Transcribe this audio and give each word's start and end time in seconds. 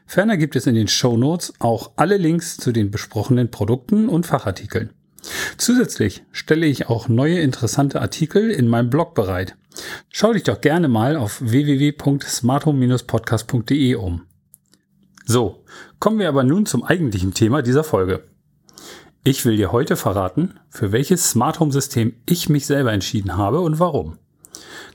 Ferner 0.08 0.38
gibt 0.38 0.56
es 0.56 0.66
in 0.66 0.76
den 0.76 0.88
Show 0.88 1.18
Notes 1.18 1.54
auch 1.60 1.92
alle 1.98 2.16
Links 2.16 2.56
zu 2.56 2.72
den 2.72 2.92
besprochenen 2.92 3.52
Produkten 3.52 4.08
und 4.08 4.26
Fachartikeln. 4.26 4.92
Zusätzlich 5.58 6.24
stelle 6.32 6.66
ich 6.66 6.88
auch 6.88 7.10
neue 7.10 7.42
interessante 7.42 8.00
Artikel 8.02 8.50
in 8.50 8.70
meinem 8.70 8.90
Blog 8.90 9.16
bereit. 9.16 9.58
Schau 10.10 10.32
dich 10.32 10.44
doch 10.44 10.62
gerne 10.62 10.88
mal 10.88 11.18
auf 11.18 11.42
www.smarthome-podcast.de 11.42 13.96
um. 13.96 14.22
So, 15.26 15.66
kommen 16.00 16.20
wir 16.20 16.30
aber 16.30 16.44
nun 16.44 16.66
zum 16.66 16.86
eigentlichen 16.86 17.34
Thema 17.34 17.62
dieser 17.62 17.84
Folge. 17.84 18.24
Ich 19.26 19.44
will 19.46 19.58
dir 19.58 19.74
heute 19.74 19.98
verraten, 19.98 20.54
für 20.70 20.94
welches 20.94 21.30
Smart 21.30 21.60
Home 21.60 21.74
System 21.74 22.14
ich 22.26 22.48
mich 22.48 22.66
selber 22.66 22.94
entschieden 22.94 23.36
habe 23.36 23.60
und 23.60 23.78
warum. 23.78 24.20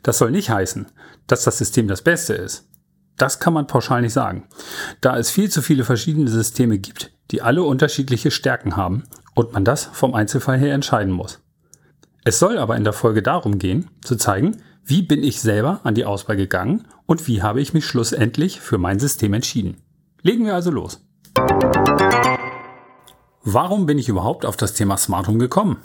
Das 0.03 0.17
soll 0.17 0.31
nicht 0.31 0.49
heißen, 0.49 0.87
dass 1.27 1.45
das 1.45 1.59
System 1.59 1.87
das 1.87 2.01
Beste 2.01 2.33
ist. 2.33 2.67
Das 3.17 3.41
kann 3.41 3.53
man 3.53 3.67
pauschal 3.67 4.03
nicht 4.03 4.13
sagen, 4.13 4.49
da 5.01 5.17
es 5.17 5.31
viel 5.31 5.51
zu 5.51 5.63
viele 5.63 5.85
verschiedene 5.85 6.29
Systeme 6.29 6.79
gibt, 6.79 7.13
die 7.31 7.43
alle 7.43 7.63
unterschiedliche 7.63 8.31
Stärken 8.31 8.77
haben 8.77 9.05
und 9.35 9.53
man 9.53 9.65
das 9.65 9.85
vom 9.85 10.15
Einzelfall 10.15 10.59
her 10.59 10.75
entscheiden 10.75 11.13
muss. 11.13 11.41
Es 12.25 12.39
soll 12.39 12.59
aber 12.59 12.77
in 12.77 12.85
der 12.85 12.93
Folge 12.93 13.23
darum 13.23 13.59
gehen, 13.59 13.91
zu 14.03 14.17
zeigen, 14.17 14.59
wie 14.85 15.03
bin 15.03 15.23
ich 15.23 15.41
selber 15.41 15.81
an 15.85 15.95
die 15.95 16.05
Auswahl 16.05 16.37
gegangen 16.37 16.87
und 17.07 17.27
wie 17.29 17.43
habe 17.43 17.61
ich 17.61 17.75
mich 17.75 17.87
schlussendlich 17.87 18.61
für 18.61 18.79
mein 18.79 18.99
System 18.99 19.35
entschieden. 19.35 19.77
Legen 20.23 20.45
wir 20.45 20.55
also 20.55 20.71
los. 20.71 21.05
Warum 23.45 23.87
bin 23.87 23.99
ich 23.99 24.09
überhaupt 24.09 24.45
auf 24.47 24.57
das 24.57 24.75
Thema 24.75 24.97
Smart 24.97 25.27
Home 25.27 25.39
gekommen? 25.39 25.79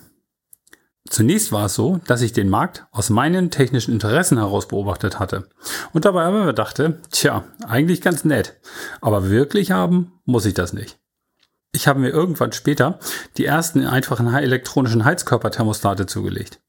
Zunächst 1.09 1.51
war 1.51 1.65
es 1.65 1.75
so, 1.75 1.99
dass 2.05 2.21
ich 2.21 2.33
den 2.33 2.49
Markt 2.49 2.85
aus 2.91 3.09
meinen 3.09 3.49
technischen 3.49 3.93
Interessen 3.93 4.37
heraus 4.37 4.67
beobachtet 4.67 5.19
hatte 5.19 5.47
und 5.93 6.05
dabei 6.05 6.23
aber 6.23 6.53
dachte, 6.53 6.99
tja, 7.11 7.45
eigentlich 7.65 8.01
ganz 8.01 8.25
nett, 8.25 8.59
aber 8.99 9.29
wirklich 9.29 9.71
haben 9.71 10.19
muss 10.25 10.45
ich 10.45 10.53
das 10.53 10.73
nicht. 10.73 10.99
Ich 11.71 11.87
habe 11.87 11.99
mir 11.99 12.09
irgendwann 12.09 12.51
später 12.51 12.99
die 13.37 13.45
ersten 13.45 13.85
einfachen 13.85 14.33
elektronischen 14.33 15.05
Heizkörperthermostate 15.05 16.07
zugelegt. 16.07 16.59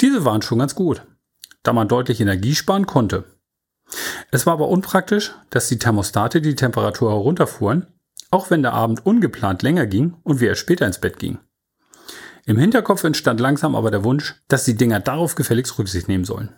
Diese 0.00 0.24
waren 0.24 0.42
schon 0.42 0.58
ganz 0.58 0.74
gut, 0.74 1.02
da 1.62 1.72
man 1.72 1.88
deutlich 1.88 2.20
Energie 2.20 2.54
sparen 2.54 2.86
konnte. 2.86 3.24
Es 4.30 4.46
war 4.46 4.54
aber 4.54 4.68
unpraktisch, 4.68 5.34
dass 5.50 5.68
die 5.68 5.78
Thermostate 5.78 6.40
die 6.40 6.54
Temperatur 6.54 7.10
herunterfuhren, 7.10 7.88
auch 8.30 8.50
wenn 8.50 8.62
der 8.62 8.72
Abend 8.72 9.04
ungeplant 9.04 9.62
länger 9.62 9.86
ging 9.86 10.14
und 10.22 10.40
wir 10.40 10.48
erst 10.48 10.60
später 10.60 10.86
ins 10.86 11.00
Bett 11.00 11.18
gingen. 11.18 11.40
Im 12.50 12.58
Hinterkopf 12.58 13.04
entstand 13.04 13.38
langsam 13.38 13.76
aber 13.76 13.92
der 13.92 14.02
Wunsch, 14.02 14.34
dass 14.48 14.64
die 14.64 14.76
Dinger 14.76 14.98
darauf 14.98 15.36
gefälligst 15.36 15.78
Rücksicht 15.78 16.08
nehmen 16.08 16.24
sollen. 16.24 16.48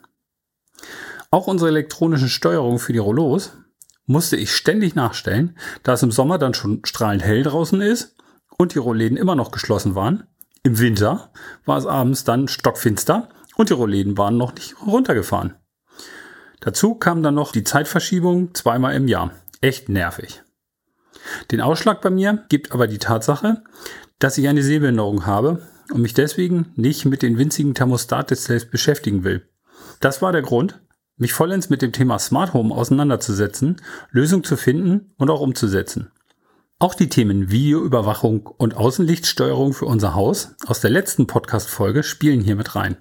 Auch 1.31 1.49
unsere 1.49 1.69
elektronischen 1.69 2.31
Steuerung 2.31 2.79
für 2.79 2.95
die 2.95 2.99
Rollos 2.99 3.53
musste 4.07 4.39
ich 4.39 4.57
ständig 4.57 4.95
nachstellen, 4.95 5.55
da 5.83 5.93
es 5.93 6.03
im 6.03 6.11
Sommer 6.11 6.39
dann 6.39 6.55
schon 6.55 6.81
strahlend 6.87 7.23
hell 7.23 7.43
draußen 7.43 7.83
ist 7.83 8.17
und 8.57 8.73
die 8.73 8.79
Rollläden 8.79 9.19
immer 9.19 9.35
noch 9.35 9.51
geschlossen 9.51 9.95
waren. 9.95 10.27
Im 10.63 10.79
Winter 10.79 11.31
war 11.67 11.77
es 11.77 11.85
abends 11.85 12.25
dann 12.25 12.49
stockfinster 12.49 13.29
und 13.57 13.69
die 13.69 13.75
Rollläden 13.75 14.17
waren 14.17 14.39
noch 14.39 14.55
nicht 14.55 14.77
runtergefahren. 14.87 15.57
Dazu 16.61 16.95
kam 16.95 17.23
dann 17.23 17.35
noch 17.35 17.53
die 17.53 17.65
Zeitverschiebung 17.65 18.55
zweimal 18.55 18.95
im 18.95 19.09
Jahr. 19.09 19.33
Echt 19.61 19.91
nervig. 19.91 20.43
Den 21.51 21.61
Ausschlag 21.61 22.01
bei 22.01 22.09
mir 22.09 22.47
gibt 22.49 22.73
aber 22.73 22.87
die 22.87 22.99
Tatsache, 22.99 23.63
dass 24.19 24.39
ich 24.39 24.49
eine 24.49 24.63
Sehbehinderung 24.63 25.27
habe 25.27 25.61
und 25.93 26.03
mich 26.03 26.15
deswegen 26.15 26.73
nicht 26.77 27.05
mit 27.05 27.23
den 27.23 27.39
winzigen 27.39 27.75
Thermostat-Displays 27.75 28.67
beschäftigen 28.67 29.25
will. 29.25 29.47
Das 30.01 30.23
war 30.23 30.33
der 30.33 30.43
Grund, 30.43 30.81
mich 31.17 31.33
vollends 31.33 31.71
mit 31.71 31.83
dem 31.83 31.93
Thema 31.93 32.19
Smart 32.19 32.55
Home 32.55 32.75
auseinanderzusetzen, 32.75 33.81
Lösungen 34.11 34.45
zu 34.45 34.57
finden 34.57 35.13
und 35.19 35.31
auch 35.31 35.41
umzusetzen. 35.41 36.11
Auch 36.79 36.95
die 36.95 37.09
Themen 37.09 37.51
Videoüberwachung 37.51 38.47
und 38.47 38.75
Außenlichtsteuerung 38.75 39.73
für 39.73 39.87
unser 39.87 40.15
Haus 40.15 40.57
aus 40.67 40.81
der 40.81 40.91
letzten 40.91 41.29
Podcast-Folge 41.29 42.03
spielen 42.03 42.41
hier 42.41 42.57
mit 42.57 42.75
rein. 42.75 42.97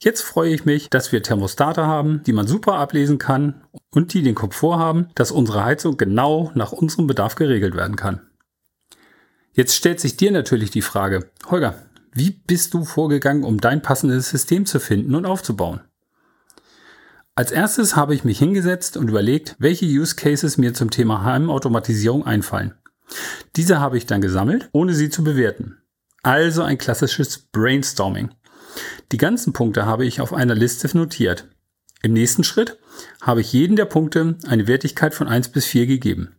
Jetzt 0.00 0.22
freue 0.22 0.52
ich 0.52 0.64
mich, 0.64 0.90
dass 0.90 1.12
wir 1.12 1.22
Thermostate 1.22 1.86
haben, 1.86 2.24
die 2.24 2.32
man 2.32 2.48
super 2.48 2.74
ablesen 2.74 3.18
kann 3.18 3.62
und 3.90 4.12
die 4.14 4.22
den 4.24 4.34
Komfort 4.34 4.78
haben, 4.78 5.06
dass 5.14 5.30
unsere 5.30 5.64
Heizung 5.64 5.96
genau 5.96 6.50
nach 6.56 6.72
unserem 6.72 7.06
Bedarf 7.06 7.36
geregelt 7.36 7.76
werden 7.76 7.94
kann. 7.94 8.20
Jetzt 9.54 9.74
stellt 9.74 10.00
sich 10.00 10.16
dir 10.16 10.30
natürlich 10.30 10.70
die 10.70 10.82
Frage, 10.82 11.30
Holger, 11.46 11.74
wie 12.14 12.30
bist 12.30 12.72
du 12.72 12.84
vorgegangen, 12.84 13.44
um 13.44 13.60
dein 13.60 13.82
passendes 13.82 14.30
System 14.30 14.64
zu 14.64 14.80
finden 14.80 15.14
und 15.14 15.26
aufzubauen? 15.26 15.80
Als 17.34 17.50
erstes 17.50 17.96
habe 17.96 18.14
ich 18.14 18.24
mich 18.24 18.38
hingesetzt 18.38 18.96
und 18.96 19.08
überlegt, 19.08 19.56
welche 19.58 19.86
Use 19.86 20.16
Cases 20.16 20.58
mir 20.58 20.74
zum 20.74 20.90
Thema 20.90 21.24
Heimautomatisierung 21.24 22.26
einfallen. 22.26 22.74
Diese 23.56 23.80
habe 23.80 23.98
ich 23.98 24.06
dann 24.06 24.20
gesammelt, 24.20 24.68
ohne 24.72 24.94
sie 24.94 25.10
zu 25.10 25.24
bewerten. 25.24 25.78
Also 26.22 26.62
ein 26.62 26.78
klassisches 26.78 27.38
Brainstorming. 27.38 28.30
Die 29.12 29.16
ganzen 29.16 29.52
Punkte 29.52 29.86
habe 29.86 30.06
ich 30.06 30.20
auf 30.20 30.32
einer 30.32 30.54
Liste 30.54 30.94
notiert. 30.96 31.48
Im 32.02 32.12
nächsten 32.12 32.44
Schritt 32.44 32.78
habe 33.20 33.40
ich 33.40 33.52
jeden 33.52 33.76
der 33.76 33.84
Punkte 33.84 34.36
eine 34.46 34.66
Wertigkeit 34.66 35.14
von 35.14 35.28
1 35.28 35.48
bis 35.50 35.66
4 35.66 35.86
gegeben. 35.86 36.36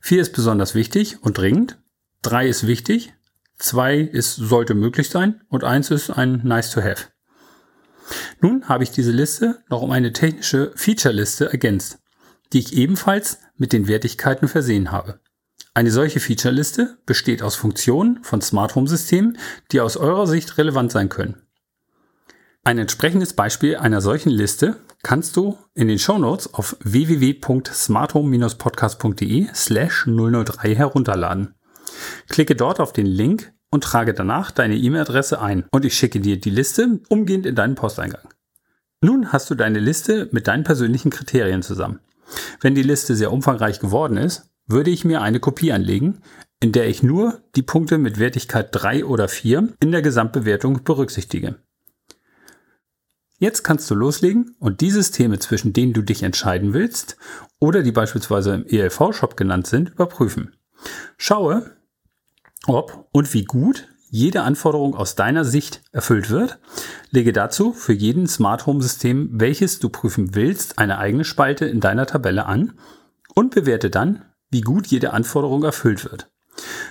4 0.00 0.22
ist 0.22 0.32
besonders 0.32 0.74
wichtig 0.74 1.22
und 1.22 1.38
dringend, 1.38 1.78
Drei 2.22 2.48
ist 2.48 2.66
wichtig, 2.66 3.12
zwei 3.58 3.98
ist, 3.98 4.36
sollte 4.36 4.74
möglich 4.74 5.10
sein 5.10 5.42
und 5.48 5.64
eins 5.64 5.90
ist 5.90 6.10
ein 6.10 6.40
nice 6.44 6.70
to 6.70 6.82
have. 6.82 7.06
Nun 8.40 8.68
habe 8.68 8.84
ich 8.84 8.90
diese 8.90 9.12
Liste 9.12 9.62
noch 9.68 9.82
um 9.82 9.90
eine 9.90 10.12
technische 10.12 10.72
Feature-Liste 10.76 11.50
ergänzt, 11.50 11.98
die 12.52 12.60
ich 12.60 12.74
ebenfalls 12.74 13.40
mit 13.56 13.72
den 13.72 13.88
Wertigkeiten 13.88 14.46
versehen 14.48 14.92
habe. 14.92 15.18
Eine 15.74 15.90
solche 15.90 16.20
Featureliste 16.20 16.98
besteht 17.04 17.42
aus 17.42 17.54
Funktionen 17.54 18.24
von 18.24 18.40
Smart 18.40 18.74
Home 18.76 18.88
Systemen, 18.88 19.36
die 19.72 19.82
aus 19.82 19.98
eurer 19.98 20.26
Sicht 20.26 20.56
relevant 20.56 20.90
sein 20.90 21.10
können. 21.10 21.42
Ein 22.64 22.78
entsprechendes 22.78 23.34
Beispiel 23.34 23.76
einer 23.76 24.00
solchen 24.00 24.30
Liste 24.30 24.78
kannst 25.02 25.36
du 25.36 25.58
in 25.74 25.88
den 25.88 25.98
Shownotes 25.98 26.54
auf 26.54 26.78
www.smarthome-podcast.de 26.80 29.48
slash 29.54 30.06
003 30.06 30.74
herunterladen. 30.74 31.55
Klicke 32.28 32.54
dort 32.54 32.80
auf 32.80 32.92
den 32.92 33.06
Link 33.06 33.52
und 33.70 33.84
trage 33.84 34.14
danach 34.14 34.50
deine 34.50 34.76
E-Mail-Adresse 34.76 35.40
ein 35.40 35.64
und 35.70 35.84
ich 35.84 35.96
schicke 35.96 36.20
dir 36.20 36.38
die 36.38 36.50
Liste 36.50 37.00
umgehend 37.08 37.46
in 37.46 37.54
deinen 37.54 37.74
Posteingang. 37.74 38.28
Nun 39.00 39.32
hast 39.32 39.50
du 39.50 39.54
deine 39.54 39.78
Liste 39.78 40.28
mit 40.32 40.46
deinen 40.46 40.64
persönlichen 40.64 41.10
Kriterien 41.10 41.62
zusammen. 41.62 42.00
Wenn 42.60 42.74
die 42.74 42.82
Liste 42.82 43.14
sehr 43.14 43.32
umfangreich 43.32 43.80
geworden 43.80 44.16
ist, 44.16 44.50
würde 44.66 44.90
ich 44.90 45.04
mir 45.04 45.22
eine 45.22 45.40
Kopie 45.40 45.72
anlegen, 45.72 46.22
in 46.60 46.72
der 46.72 46.88
ich 46.88 47.02
nur 47.02 47.42
die 47.54 47.62
Punkte 47.62 47.98
mit 47.98 48.18
Wertigkeit 48.18 48.68
3 48.72 49.04
oder 49.04 49.28
4 49.28 49.74
in 49.80 49.92
der 49.92 50.02
Gesamtbewertung 50.02 50.82
berücksichtige. 50.84 51.56
Jetzt 53.38 53.64
kannst 53.64 53.90
du 53.90 53.94
loslegen 53.94 54.56
und 54.58 54.80
die 54.80 54.90
Systeme, 54.90 55.38
zwischen 55.38 55.74
denen 55.74 55.92
du 55.92 56.00
dich 56.00 56.22
entscheiden 56.22 56.72
willst 56.72 57.18
oder 57.60 57.82
die 57.82 57.92
beispielsweise 57.92 58.54
im 58.54 58.66
ELV-Shop 58.66 59.36
genannt 59.36 59.66
sind, 59.66 59.90
überprüfen. 59.90 60.56
Schaue, 61.18 61.76
ob 62.66 63.08
und 63.12 63.32
wie 63.34 63.44
gut 63.44 63.88
jede 64.08 64.42
Anforderung 64.42 64.94
aus 64.94 65.14
deiner 65.14 65.44
Sicht 65.44 65.82
erfüllt 65.92 66.30
wird. 66.30 66.58
Lege 67.10 67.32
dazu 67.32 67.72
für 67.72 67.92
jeden 67.92 68.26
Smart 68.26 68.66
Home 68.66 68.82
System, 68.82 69.30
welches 69.32 69.78
du 69.78 69.88
prüfen 69.88 70.34
willst, 70.34 70.78
eine 70.78 70.98
eigene 70.98 71.24
Spalte 71.24 71.66
in 71.66 71.80
deiner 71.80 72.06
Tabelle 72.06 72.46
an 72.46 72.74
und 73.34 73.54
bewerte 73.54 73.90
dann, 73.90 74.24
wie 74.50 74.60
gut 74.60 74.86
jede 74.86 75.12
Anforderung 75.12 75.64
erfüllt 75.64 76.04
wird. 76.04 76.30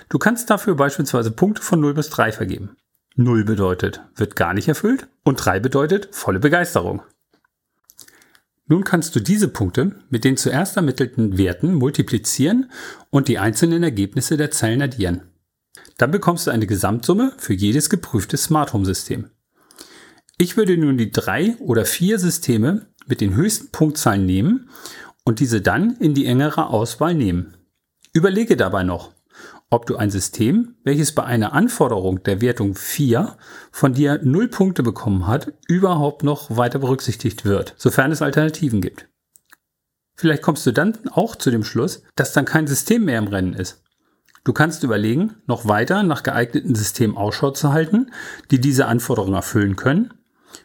Du 0.08 0.18
kannst 0.18 0.50
dafür 0.50 0.76
beispielsweise 0.76 1.30
Punkte 1.30 1.62
von 1.62 1.80
0 1.80 1.94
bis 1.94 2.10
3 2.10 2.32
vergeben. 2.32 2.76
0 3.16 3.44
bedeutet, 3.44 4.02
wird 4.14 4.36
gar 4.36 4.54
nicht 4.54 4.68
erfüllt 4.68 5.08
und 5.24 5.36
3 5.36 5.58
bedeutet 5.60 6.08
volle 6.12 6.38
Begeisterung. 6.38 7.02
Nun 8.68 8.84
kannst 8.84 9.14
du 9.16 9.20
diese 9.20 9.48
Punkte 9.48 9.92
mit 10.10 10.24
den 10.24 10.36
zuerst 10.36 10.76
ermittelten 10.76 11.38
Werten 11.38 11.72
multiplizieren 11.74 12.70
und 13.10 13.28
die 13.28 13.38
einzelnen 13.38 13.82
Ergebnisse 13.82 14.36
der 14.36 14.50
Zellen 14.50 14.82
addieren. 14.82 15.22
Dann 15.98 16.10
bekommst 16.10 16.46
du 16.46 16.50
eine 16.50 16.66
Gesamtsumme 16.66 17.32
für 17.38 17.54
jedes 17.54 17.90
geprüfte 17.90 18.36
Smart 18.36 18.72
Home 18.72 18.84
System. 18.84 19.30
Ich 20.38 20.56
würde 20.56 20.76
nun 20.76 20.98
die 20.98 21.10
drei 21.10 21.56
oder 21.60 21.84
vier 21.84 22.18
Systeme 22.18 22.86
mit 23.06 23.20
den 23.20 23.34
höchsten 23.34 23.70
Punktzahlen 23.70 24.26
nehmen 24.26 24.68
und 25.24 25.40
diese 25.40 25.60
dann 25.60 25.96
in 25.96 26.14
die 26.14 26.26
engere 26.26 26.68
Auswahl 26.68 27.14
nehmen. 27.14 27.56
Überlege 28.12 28.56
dabei 28.56 28.82
noch, 28.82 29.12
ob 29.70 29.86
du 29.86 29.96
ein 29.96 30.10
System, 30.10 30.76
welches 30.84 31.12
bei 31.12 31.24
einer 31.24 31.52
Anforderung 31.52 32.22
der 32.22 32.40
Wertung 32.40 32.74
4 32.74 33.36
von 33.72 33.94
dir 33.94 34.20
0 34.22 34.48
Punkte 34.48 34.82
bekommen 34.82 35.26
hat, 35.26 35.52
überhaupt 35.66 36.22
noch 36.22 36.56
weiter 36.56 36.78
berücksichtigt 36.78 37.44
wird, 37.44 37.74
sofern 37.76 38.12
es 38.12 38.22
Alternativen 38.22 38.80
gibt. 38.80 39.08
Vielleicht 40.16 40.42
kommst 40.42 40.64
du 40.66 40.72
dann 40.72 40.96
auch 41.10 41.36
zu 41.36 41.50
dem 41.50 41.64
Schluss, 41.64 42.02
dass 42.14 42.32
dann 42.32 42.44
kein 42.44 42.66
System 42.66 43.04
mehr 43.04 43.18
im 43.18 43.28
Rennen 43.28 43.54
ist. 43.54 43.82
Du 44.46 44.52
kannst 44.52 44.84
überlegen, 44.84 45.34
noch 45.48 45.66
weiter 45.66 46.04
nach 46.04 46.22
geeigneten 46.22 46.76
Systemen 46.76 47.16
Ausschau 47.16 47.50
zu 47.50 47.72
halten, 47.72 48.12
die 48.52 48.60
diese 48.60 48.86
Anforderungen 48.86 49.34
erfüllen 49.34 49.74
können. 49.74 50.14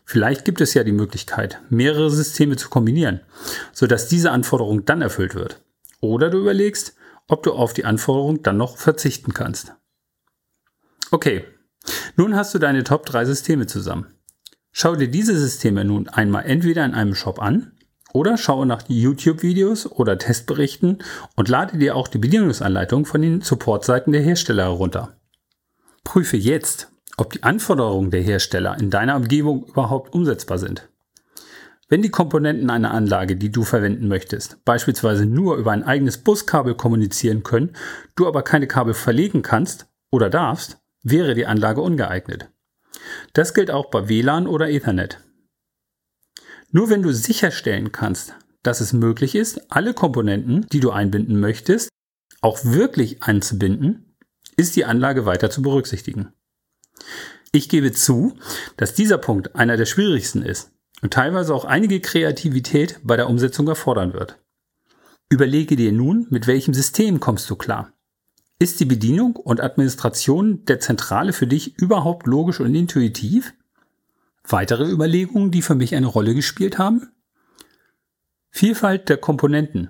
Vielleicht 0.05 0.45
gibt 0.45 0.61
es 0.61 0.75
ja 0.75 0.83
die 0.83 0.91
Möglichkeit, 0.91 1.59
mehrere 1.71 2.11
Systeme 2.11 2.57
zu 2.57 2.69
kombinieren, 2.69 3.21
sodass 3.73 4.07
diese 4.07 4.29
Anforderung 4.29 4.85
dann 4.85 5.01
erfüllt 5.01 5.33
wird. 5.33 5.61
Oder 5.99 6.29
du 6.29 6.37
überlegst, 6.37 6.93
ob 7.27 7.41
du 7.41 7.53
auf 7.53 7.73
die 7.73 7.83
Anforderung 7.83 8.43
dann 8.43 8.57
noch 8.57 8.77
verzichten 8.77 9.33
kannst. 9.33 9.73
Okay, 11.09 11.43
nun 12.15 12.35
hast 12.35 12.53
du 12.53 12.59
deine 12.59 12.83
Top 12.83 13.07
3 13.07 13.25
Systeme 13.25 13.65
zusammen. 13.65 14.13
Schau 14.71 14.95
dir 14.95 15.09
diese 15.09 15.35
Systeme 15.35 15.85
nun 15.85 16.07
einmal 16.07 16.45
entweder 16.45 16.85
in 16.85 16.93
einem 16.93 17.15
Shop 17.15 17.41
an 17.41 17.71
oder 18.13 18.37
schaue 18.37 18.65
nach 18.65 18.83
YouTube-Videos 18.87 19.91
oder 19.91 20.17
Testberichten 20.17 20.99
und 21.35 21.49
lade 21.49 21.77
dir 21.77 21.95
auch 21.95 22.07
die 22.07 22.17
Bedienungsanleitung 22.17 23.05
von 23.05 23.21
den 23.21 23.41
Supportseiten 23.41 24.13
der 24.13 24.21
Hersteller 24.21 24.63
herunter. 24.63 25.17
Prüfe 26.03 26.37
jetzt, 26.37 26.91
ob 27.17 27.33
die 27.33 27.43
Anforderungen 27.43 28.11
der 28.11 28.21
Hersteller 28.21 28.77
in 28.79 28.89
deiner 28.89 29.15
Umgebung 29.15 29.65
überhaupt 29.65 30.13
umsetzbar 30.13 30.57
sind. 30.57 30.89
Wenn 31.89 32.01
die 32.01 32.09
Komponenten 32.09 32.69
einer 32.69 32.91
Anlage, 32.91 33.35
die 33.35 33.51
du 33.51 33.63
verwenden 33.63 34.07
möchtest, 34.07 34.63
beispielsweise 34.63 35.25
nur 35.25 35.57
über 35.57 35.71
ein 35.71 35.83
eigenes 35.83 36.17
Buskabel 36.17 36.73
kommunizieren 36.73 37.43
können, 37.43 37.75
du 38.15 38.27
aber 38.27 38.43
keine 38.43 38.65
Kabel 38.65 38.93
verlegen 38.93 39.41
kannst 39.41 39.87
oder 40.09 40.29
darfst, 40.29 40.77
wäre 41.03 41.35
die 41.35 41.45
Anlage 41.45 41.81
ungeeignet. 41.81 42.49
Das 43.33 43.53
gilt 43.53 43.71
auch 43.71 43.89
bei 43.89 44.07
WLAN 44.07 44.47
oder 44.47 44.69
Ethernet. 44.69 45.19
Nur 46.71 46.89
wenn 46.89 47.01
du 47.01 47.11
sicherstellen 47.13 47.91
kannst, 47.91 48.35
dass 48.63 48.81
es 48.81 48.93
möglich 48.93 49.35
ist, 49.35 49.71
alle 49.71 49.93
Komponenten, 49.93 50.65
die 50.71 50.79
du 50.79 50.91
einbinden 50.91 51.39
möchtest, 51.39 51.89
auch 52.41 52.63
wirklich 52.63 53.23
einzubinden, 53.23 54.15
ist 54.57 54.75
die 54.75 54.85
Anlage 54.85 55.25
weiter 55.25 55.49
zu 55.49 55.61
berücksichtigen. 55.61 56.33
Ich 57.51 57.67
gebe 57.67 57.91
zu, 57.91 58.37
dass 58.77 58.93
dieser 58.93 59.17
Punkt 59.17 59.55
einer 59.55 59.75
der 59.75 59.85
schwierigsten 59.85 60.43
ist 60.43 60.71
und 61.01 61.13
teilweise 61.13 61.53
auch 61.53 61.65
einige 61.65 61.99
Kreativität 61.99 62.99
bei 63.03 63.17
der 63.17 63.29
Umsetzung 63.29 63.67
erfordern 63.67 64.13
wird. 64.13 64.39
Überlege 65.29 65.75
dir 65.75 65.91
nun, 65.91 66.27
mit 66.29 66.47
welchem 66.47 66.73
System 66.73 67.19
kommst 67.19 67.49
du 67.49 67.55
klar. 67.55 67.93
Ist 68.59 68.79
die 68.79 68.85
Bedienung 68.85 69.35
und 69.35 69.59
Administration 69.59 70.63
der 70.65 70.79
Zentrale 70.79 71.33
für 71.33 71.47
dich 71.47 71.77
überhaupt 71.79 72.27
logisch 72.27 72.59
und 72.59 72.75
intuitiv? 72.75 73.53
Weitere 74.47 74.89
Überlegungen, 74.89 75.51
die 75.51 75.61
für 75.61 75.75
mich 75.75 75.95
eine 75.95 76.07
Rolle 76.07 76.33
gespielt 76.33 76.77
haben? 76.77 77.11
Vielfalt 78.49 79.07
der 79.09 79.17
Komponenten 79.17 79.89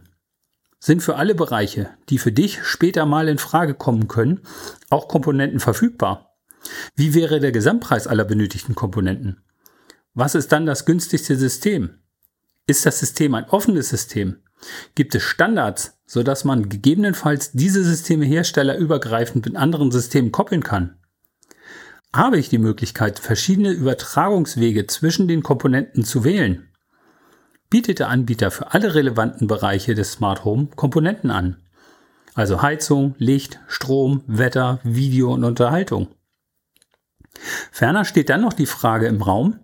sind 0.79 1.01
für 1.01 1.15
alle 1.15 1.35
Bereiche, 1.35 1.89
die 2.09 2.17
für 2.17 2.31
dich 2.31 2.63
später 2.63 3.05
mal 3.05 3.27
in 3.27 3.37
Frage 3.37 3.73
kommen 3.73 4.07
können, 4.07 4.41
auch 4.89 5.07
Komponenten 5.07 5.59
verfügbar. 5.59 6.35
Wie 6.95 7.13
wäre 7.13 7.39
der 7.39 7.51
Gesamtpreis 7.51 8.07
aller 8.07 8.25
benötigten 8.25 8.75
Komponenten? 8.75 9.43
Was 10.13 10.35
ist 10.35 10.51
dann 10.51 10.65
das 10.65 10.85
günstigste 10.85 11.35
System? 11.35 12.01
Ist 12.67 12.85
das 12.85 12.99
System 12.99 13.33
ein 13.35 13.49
offenes 13.49 13.89
System? 13.89 14.37
Gibt 14.93 15.15
es 15.15 15.23
Standards, 15.23 15.99
sodass 16.05 16.43
man 16.43 16.69
gegebenenfalls 16.69 17.51
diese 17.51 17.83
Systeme 17.83 18.25
herstellerübergreifend 18.25 19.45
mit 19.45 19.55
anderen 19.55 19.91
Systemen 19.91 20.31
koppeln 20.31 20.63
kann? 20.63 21.00
Habe 22.13 22.37
ich 22.37 22.49
die 22.49 22.57
Möglichkeit, 22.57 23.19
verschiedene 23.19 23.71
Übertragungswege 23.71 24.85
zwischen 24.85 25.29
den 25.29 25.43
Komponenten 25.43 26.03
zu 26.03 26.25
wählen? 26.25 26.67
Bietet 27.69 27.99
der 27.99 28.09
Anbieter 28.09 28.51
für 28.51 28.73
alle 28.73 28.95
relevanten 28.95 29.47
Bereiche 29.47 29.95
des 29.95 30.11
Smart 30.11 30.43
Home 30.43 30.67
Komponenten 30.75 31.31
an? 31.31 31.63
Also 32.33 32.61
Heizung, 32.61 33.15
Licht, 33.17 33.61
Strom, 33.67 34.23
Wetter, 34.27 34.81
Video 34.83 35.33
und 35.33 35.45
Unterhaltung. 35.45 36.09
Ferner 37.71 38.03
steht 38.03 38.29
dann 38.29 38.41
noch 38.41 38.53
die 38.53 38.65
Frage 38.65 39.07
im 39.07 39.21
Raum, 39.21 39.59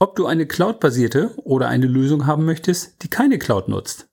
ob 0.00 0.16
du 0.16 0.26
eine 0.26 0.46
Cloud-basierte 0.46 1.30
oder 1.44 1.68
eine 1.68 1.86
Lösung 1.86 2.26
haben 2.26 2.44
möchtest, 2.44 3.04
die 3.04 3.08
keine 3.08 3.38
Cloud 3.38 3.68
nutzt. 3.68 4.08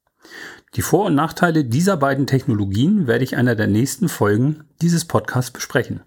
Die 0.75 0.83
Vor- 0.83 1.05
und 1.05 1.15
Nachteile 1.15 1.65
dieser 1.65 1.97
beiden 1.97 2.27
Technologien 2.27 3.07
werde 3.07 3.23
ich 3.23 3.35
einer 3.35 3.55
der 3.55 3.67
nächsten 3.67 4.07
Folgen 4.07 4.65
dieses 4.83 5.05
Podcasts 5.05 5.49
besprechen. 5.49 6.01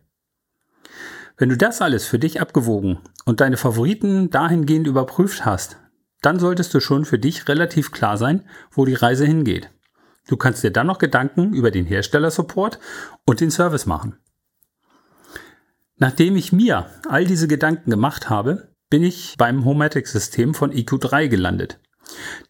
Wenn 1.36 1.48
du 1.48 1.56
das 1.56 1.82
alles 1.82 2.06
für 2.06 2.18
dich 2.18 2.40
abgewogen 2.40 2.98
und 3.24 3.40
deine 3.40 3.56
Favoriten 3.56 4.30
dahingehend 4.30 4.86
überprüft 4.86 5.44
hast, 5.44 5.78
dann 6.22 6.38
solltest 6.38 6.72
du 6.72 6.80
schon 6.80 7.04
für 7.04 7.18
dich 7.18 7.48
relativ 7.48 7.90
klar 7.90 8.16
sein, 8.16 8.44
wo 8.70 8.84
die 8.84 8.94
Reise 8.94 9.26
hingeht. 9.26 9.70
Du 10.28 10.36
kannst 10.36 10.62
dir 10.62 10.70
dann 10.70 10.86
noch 10.86 10.98
Gedanken 10.98 11.52
über 11.52 11.70
den 11.70 11.86
Herstellersupport 11.86 12.78
und 13.26 13.40
den 13.40 13.50
Service 13.50 13.84
machen. 13.84 14.16
Nachdem 15.96 16.36
ich 16.36 16.52
mir 16.52 16.86
all 17.08 17.24
diese 17.24 17.48
Gedanken 17.48 17.90
gemacht 17.90 18.30
habe, 18.30 18.72
bin 18.88 19.02
ich 19.02 19.34
beim 19.36 19.64
Homematic-System 19.64 20.54
von 20.54 20.72
EQ3 20.72 21.28
gelandet. 21.28 21.80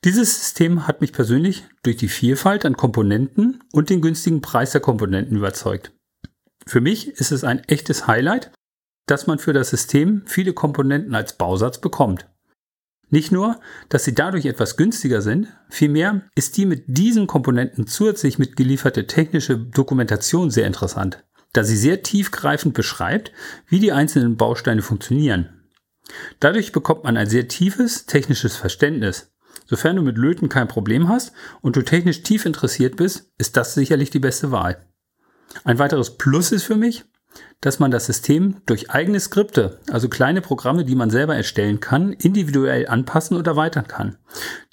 Dieses 0.05 0.41
System 0.41 0.87
hat 0.87 1.01
mich 1.01 1.13
persönlich 1.13 1.65
durch 1.83 1.97
die 1.97 2.09
Vielfalt 2.09 2.65
an 2.67 2.77
Komponenten 2.77 3.63
und 3.73 3.89
den 3.89 4.03
günstigen 4.03 4.41
Preis 4.41 4.73
der 4.73 4.81
Komponenten 4.81 5.37
überzeugt. 5.37 5.93
Für 6.67 6.81
mich 6.81 7.09
ist 7.09 7.33
es 7.33 7.45
ein 7.45 7.61
echtes 7.65 8.07
Highlight, 8.07 8.51
dass 9.07 9.27
man 9.27 9.39
für 9.39 9.53
das 9.53 9.71
System 9.71 10.23
viele 10.27 10.53
Komponenten 10.53 11.15
als 11.15 11.35
Bausatz 11.35 11.79
bekommt. 11.79 12.27
Nicht 13.11 13.31
nur, 13.33 13.61
dass 13.91 14.05
sie 14.05 14.15
dadurch 14.15 14.47
etwas 14.47 14.77
günstiger 14.77 15.23
sind, 15.23 15.49
vielmehr 15.69 16.23
ist 16.35 16.57
die 16.57 16.67
mit 16.67 16.85
diesen 16.87 17.27
Komponenten 17.27 17.87
zusätzlich 17.87 18.39
mitgelieferte 18.39 19.07
technische 19.07 19.57
Dokumentation 19.59 20.51
sehr 20.51 20.67
interessant, 20.67 21.23
da 21.53 21.63
sie 21.65 21.77
sehr 21.77 22.03
tiefgreifend 22.03 22.75
beschreibt, 22.75 23.31
wie 23.69 23.79
die 23.79 23.93
einzelnen 23.93 24.37
Bausteine 24.37 24.83
funktionieren. 24.83 25.65
Dadurch 26.41 26.73
bekommt 26.73 27.05
man 27.05 27.17
ein 27.17 27.29
sehr 27.29 27.49
tiefes 27.49 28.07
technisches 28.07 28.57
Verständnis. 28.57 29.33
Sofern 29.67 29.97
du 29.97 30.03
mit 30.03 30.19
Löten 30.19 30.49
kein 30.49 30.69
Problem 30.69 31.09
hast 31.09 31.33
und 31.61 31.77
du 31.77 31.83
technisch 31.83 32.23
tief 32.23 32.45
interessiert 32.45 32.97
bist, 32.97 33.33
ist 33.39 33.57
das 33.57 33.75
sicherlich 33.75 34.11
die 34.11 34.19
beste 34.19 34.51
Wahl. 34.51 34.85
Ein 35.63 35.79
weiteres 35.79 36.19
Plus 36.19 36.53
ist 36.53 36.65
für 36.65 36.77
mich, 36.77 37.05
dass 37.61 37.79
man 37.79 37.91
das 37.91 38.07
System 38.07 38.57
durch 38.67 38.91
eigene 38.91 39.19
Skripte, 39.19 39.79
also 39.91 40.09
kleine 40.09 40.43
Programme, 40.43 40.85
die 40.85 40.95
man 40.95 41.09
selber 41.09 41.35
erstellen 41.35 41.81
kann, 41.81 42.13
individuell 42.13 42.87
anpassen 42.89 43.37
und 43.37 43.47
erweitern 43.47 43.89
kann. 43.89 44.19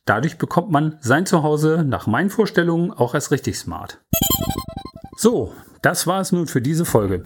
Dadurch 0.06 0.38
bekommt 0.38 0.72
man 0.72 0.98
sein 1.00 1.26
Zuhause 1.26 1.86
nach 1.88 2.06
meinen 2.06 2.30
Vorstellungen 2.30 2.92
auch 2.92 3.14
als 3.14 3.32
richtig 3.32 3.58
smart. 3.58 4.02
So, 5.16 5.54
das 5.82 6.06
war 6.06 6.20
es 6.20 6.34
nun 6.34 6.48
für 6.48 6.62
diese 6.62 6.84
Folge. 6.84 7.24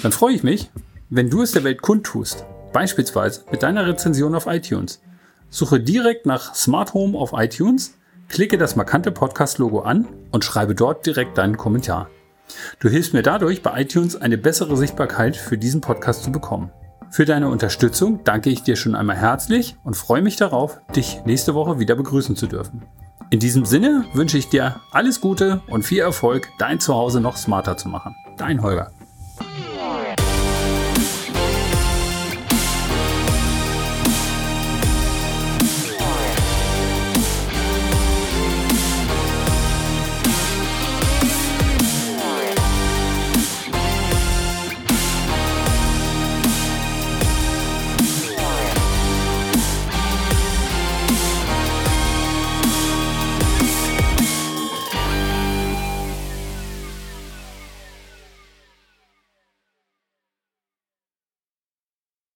Dann 0.03 0.11
freue 0.11 0.35
ich 0.35 0.43
mich, 0.43 0.69
wenn 1.09 1.31
du 1.31 1.41
es 1.41 1.53
der 1.53 1.63
Welt 1.63 1.81
kundtust, 1.81 2.45
beispielsweise 2.71 3.45
mit 3.51 3.63
deiner 3.63 3.87
Rezension 3.87 4.35
auf 4.35 4.45
iTunes. 4.45 5.01
Suche 5.49 5.79
direkt 5.79 6.27
nach 6.27 6.53
Smart 6.53 6.93
Home 6.93 7.17
auf 7.17 7.33
iTunes 7.33 7.95
Klicke 8.29 8.57
das 8.57 8.75
markante 8.75 9.11
Podcast-Logo 9.11 9.81
an 9.81 10.07
und 10.31 10.43
schreibe 10.43 10.75
dort 10.75 11.05
direkt 11.05 11.37
deinen 11.37 11.57
Kommentar. 11.57 12.09
Du 12.79 12.89
hilfst 12.89 13.13
mir 13.13 13.23
dadurch, 13.23 13.61
bei 13.61 13.81
iTunes 13.81 14.15
eine 14.15 14.37
bessere 14.37 14.75
Sichtbarkeit 14.77 15.35
für 15.35 15.57
diesen 15.57 15.81
Podcast 15.81 16.23
zu 16.23 16.31
bekommen. 16.31 16.71
Für 17.11 17.25
deine 17.25 17.49
Unterstützung 17.49 18.23
danke 18.23 18.49
ich 18.49 18.63
dir 18.63 18.75
schon 18.75 18.95
einmal 18.95 19.17
herzlich 19.17 19.75
und 19.83 19.95
freue 19.95 20.23
mich 20.23 20.35
darauf, 20.35 20.79
dich 20.95 21.21
nächste 21.25 21.53
Woche 21.53 21.79
wieder 21.79 21.95
begrüßen 21.95 22.35
zu 22.35 22.47
dürfen. 22.47 22.83
In 23.29 23.39
diesem 23.39 23.65
Sinne 23.65 24.05
wünsche 24.13 24.37
ich 24.37 24.49
dir 24.49 24.81
alles 24.91 25.21
Gute 25.21 25.61
und 25.67 25.83
viel 25.83 25.99
Erfolg, 25.99 26.49
dein 26.59 26.79
Zuhause 26.79 27.21
noch 27.21 27.37
smarter 27.37 27.77
zu 27.77 27.87
machen. 27.87 28.15
Dein 28.37 28.61
Holger. 28.61 28.91